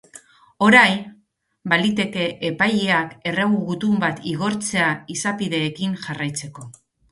[0.67, 1.03] Orain,
[1.73, 6.71] baliteke epaileak erregu-gutun bat igortzea, izapideekin jarraitzeko.